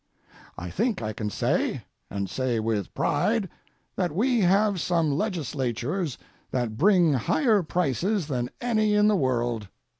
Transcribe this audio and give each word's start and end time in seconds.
I 0.57 0.71
think 0.71 1.03
I 1.03 1.13
can 1.13 1.29
say, 1.29 1.83
and 2.09 2.27
say 2.27 2.59
with 2.59 2.91
pride, 2.95 3.47
that 3.95 4.11
we 4.11 4.39
have 4.39 4.81
some 4.81 5.11
legislatures 5.15 6.17
that 6.49 6.75
bring 6.75 7.13
higher 7.13 7.61
prices 7.61 8.25
than 8.25 8.49
any 8.59 8.95
in 8.95 9.07
the 9.07 9.15
world. 9.15 9.67